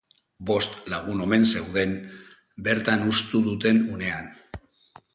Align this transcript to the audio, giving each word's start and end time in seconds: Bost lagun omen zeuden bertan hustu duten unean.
Bost 0.49 0.79
lagun 0.93 1.21
omen 1.25 1.45
zeuden 1.51 1.95
bertan 2.71 3.07
hustu 3.11 3.45
duten 3.53 3.87
unean. 3.99 4.37